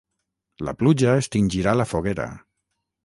[0.69, 2.27] La pluja extingirà la foguera.